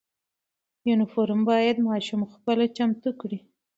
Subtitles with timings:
[0.87, 3.39] یونیفرم باید ماشوم خپله چمتو کړي.